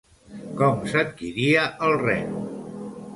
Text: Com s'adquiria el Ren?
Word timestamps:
Com 0.61 0.79
s'adquiria 0.93 1.65
el 1.89 1.93
Ren? 2.05 2.35